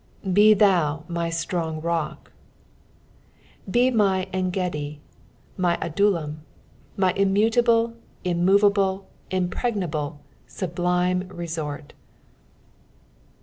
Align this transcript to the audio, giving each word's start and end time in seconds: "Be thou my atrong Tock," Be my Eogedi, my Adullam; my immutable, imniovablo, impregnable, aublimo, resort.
"Be 0.41 0.55
thou 0.55 1.03
my 1.07 1.27
atrong 1.29 1.79
Tock," 1.83 2.31
Be 3.69 3.91
my 3.91 4.27
Eogedi, 4.33 4.97
my 5.57 5.77
Adullam; 5.79 6.41
my 6.97 7.13
immutable, 7.13 7.93
imniovablo, 8.25 9.03
impregnable, 9.29 10.19
aublimo, 10.49 11.31
resort. 11.31 11.93